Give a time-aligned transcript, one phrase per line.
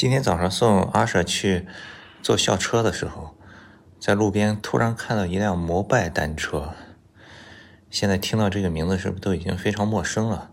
[0.00, 1.66] 今天早上送阿舍去
[2.22, 3.36] 坐校车的时候，
[3.98, 6.72] 在路边突然看到一辆摩拜单车。
[7.90, 10.52] 现在听到这个名字，是不是都已经非常陌生了？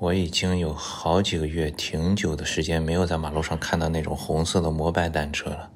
[0.00, 5.70] 我已经有好几个月、挺久的时间没有在马路上看到那种红色的摩拜单车了。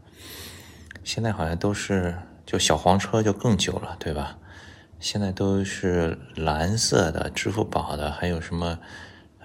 [1.03, 4.37] 现在好像都是就小黄车，就更久了，对吧？
[5.01, 8.79] 现在都是蓝色的、支付宝的，还有什么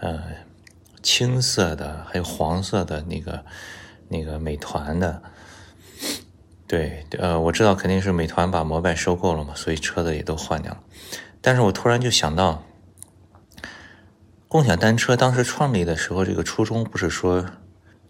[0.02, 0.22] 呃？
[1.04, 3.44] 青色的，还有黄色的那个，
[4.08, 5.22] 那个美团的，
[6.68, 10.80] 对，呃，我知道肯定是美团把摩拜收购了嘛，所以车子也都换掉了。
[11.42, 12.64] 但是我突然就想到，
[14.48, 17.46] 共享单车当时创立的时候，这个初衷不是说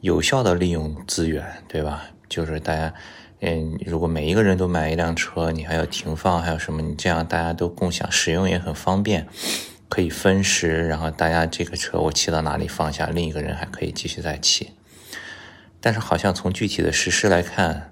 [0.02, 2.04] 有效的利用资源，对吧？
[2.28, 2.94] 就是大家，
[3.40, 6.82] 嗯，如果每一个人都买一辆车，你还要停放，还有什么？
[6.82, 9.28] 你这样大家都共享使用也很方便。
[9.92, 14.72] 可以分时，然后大家这个车我骑到哪里放下，另一个人还可以继续再骑。
[15.82, 17.92] 但是好像从具体的实施来看，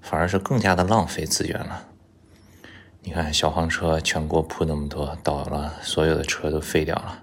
[0.00, 1.88] 反而是更加的浪费资源了。
[3.02, 7.22] 你看小黄车全国铺那么多，倒了，所有的车都废掉了。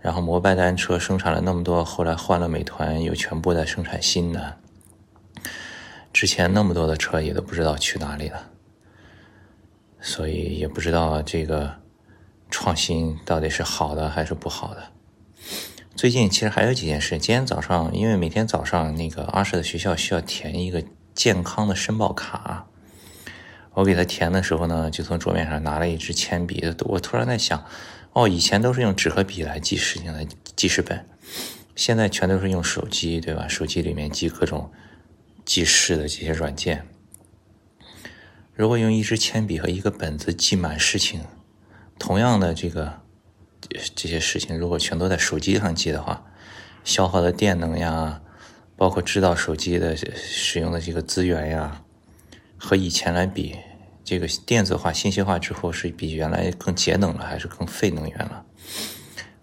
[0.00, 4.58] 然后摩拜单车生产了那么多，后来换了美团，又全部在生产新的。
[6.12, 8.50] 之前那么多的车也都不知道去哪里了，
[10.00, 11.84] 所以也不知道这个。
[12.66, 14.88] 创新到底是好的还是不好的？
[15.94, 17.16] 最近其实还有几件事。
[17.16, 20.82] 今天早上，因为每天早上那个阿舍的学校需要填一个
[21.14, 22.66] 健康的申报卡，
[23.74, 26.60] 我给他填的时候呢，就从桌面上拿了一支铅笔。
[26.80, 27.64] 我突然在想，
[28.14, 31.08] 哦，以前都是用纸和笔来记事情的记事本，
[31.76, 33.46] 现在全都是用手机，对吧？
[33.46, 34.72] 手机里面记各种
[35.44, 36.84] 记事的这些软件。
[38.52, 41.20] 如果用一支铅笔和一个本子记满事情，
[41.98, 43.00] 同样的这个
[43.94, 46.24] 这些事情，如果全都在手机上记的话，
[46.84, 48.20] 消耗的电能呀，
[48.76, 51.82] 包括知道手机的使用的这个资源呀，
[52.56, 53.56] 和以前来比，
[54.04, 58.44] 这个电子化、信息化之后是比原来更节能了，还是更费能源了？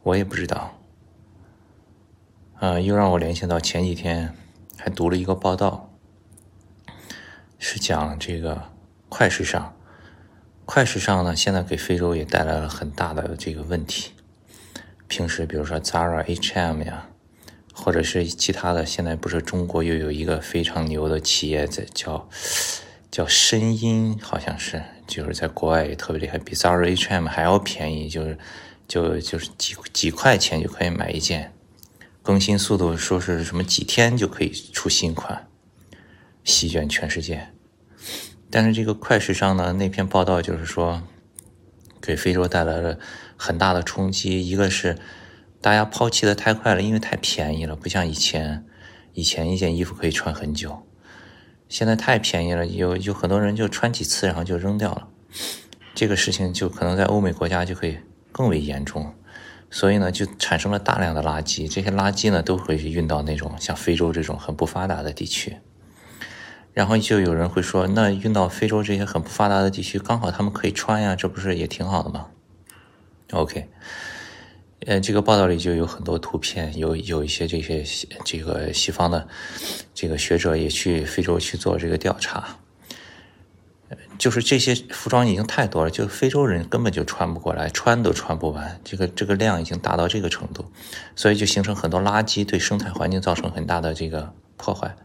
[0.04, 0.80] 我也不知道。
[2.60, 4.34] 啊，又让我联想到前几天
[4.78, 5.92] 还读了一个报道，
[7.58, 8.70] 是讲这个
[9.10, 9.76] 快时尚。
[10.66, 14.12] 快时尚呢，现在给非洲也带来了很大的这个问题。
[15.08, 17.10] 平时比如说 Zara、H&M 呀，
[17.74, 22.30] 或者是其他的，现在不是中国又有一个非常牛的企业在叫
[23.12, 28.38] 叫声音，好像是就是在国外也特别厉害，比 Zara、H&M 还要便宜，就是
[28.88, 31.54] 就就是几几块钱就可以买一件，
[32.24, 35.48] 更新速度说是什么几天就可以出新款，
[36.44, 37.50] 席卷全世界。
[38.56, 41.02] 但是这个快时尚呢，那篇报道就是说，
[42.00, 43.00] 给非洲带来了
[43.36, 44.48] 很大的冲击。
[44.48, 44.96] 一个是
[45.60, 48.64] 大家抛弃的太快了，因为太便宜了，不像以前，
[49.14, 50.84] 以前一件衣服可以穿很久，
[51.68, 55.08] 现在太便宜了，有有很多人就穿几次然后就扔掉了。
[55.96, 59.16] 这个事情就可能在欧美国家就会更为严重，
[59.72, 61.68] 所以呢，就产生了大量的垃圾。
[61.68, 65.58] 这些垃圾呢，都会运到那种像非洲这种很不发达的地区。
[66.74, 72.28] 然后就有人会说，那运到非洲这些很不发达的地区，刚好他们可以穿呀，这不是也挺好的吗
[73.32, 73.70] ？OK，
[74.86, 77.84] 呃，这个报道里就有很多图片，有有一些这些
[78.26, 79.28] 这个西方的
[79.94, 82.58] 这个学者也去非洲去做这个调查，
[84.18, 90.66] 就是这些服装已经太多了，就非洲人根本就穿不过来，穿都穿不完，这个这个量已经达到这个程度，
[91.16, 94.96] 所以就形成很多垃圾，对生态环境造成很大的这个破坏。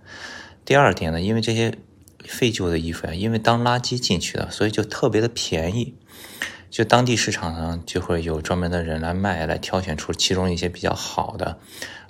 [0.69, 1.79] 第二点呢，因为这些
[2.27, 5.95] 废旧的衣服呀，因为当垃圾进去的，所以就特别的便宜，
[6.69, 11.59] 就当地市场上就会有专门的人来卖，来挑选出其中一些比较好的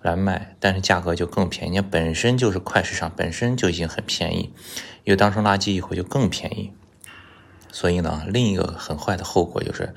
[0.03, 1.71] 来卖，但是价格就更便宜。
[1.71, 4.53] 你本身就是快时尚，本身就已经很便宜，
[5.05, 6.73] 又当成垃圾以后就更便宜。
[7.71, 9.95] 所以呢，另一个很坏的后果就是，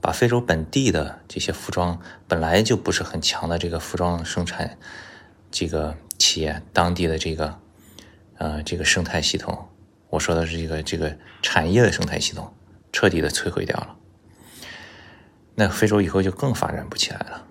[0.00, 4.78] 把非洲本地的这些服装本来就不是很强的这个服装生产
[5.50, 7.60] 这个企业当地的这个。
[8.38, 9.68] 呃，这个生态系统，
[10.10, 12.54] 我说的是这个这个产业的生态系统，
[12.92, 13.96] 彻底的摧毁掉了。
[15.56, 17.46] 那非洲以后就更发展不起来了。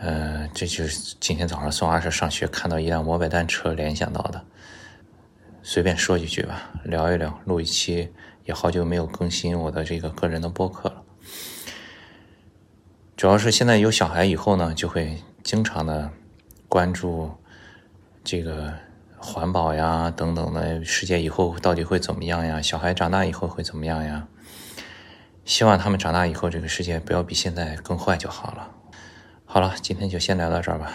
[0.00, 4.42] 呃，这就是今天早上送阿舍上学看到一辆摩拜单车联想到的。
[5.62, 8.10] 随便说几句吧，聊一聊，录一期，
[8.46, 11.02] 也好久没有更新我的这个个人的播客了。
[13.14, 16.10] 主要是现在有小孩以后呢，就会经常的
[16.66, 17.30] 关注
[18.24, 18.85] 这个。
[19.26, 22.62] 环保呀，等等的，世界以后到底会怎么样呀？
[22.62, 24.28] 小孩长大以后会怎么样呀？
[25.44, 28.70] 希望他们长大以后，这个世界不要比现在更坏就好了。
[29.44, 30.92] 好了，今天就先聊到这儿吧。